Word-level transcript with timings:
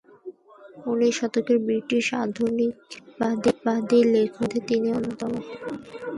উনিশ 0.85 1.13
শতকের 1.17 1.57
ব্রিটিশ 1.65 2.05
আধুনিকতাবাদী 2.21 3.99
লেখকদের 4.05 4.39
মধ্যে 4.39 4.59
তিনি 4.69 4.87
অন্যতম। 4.91 5.31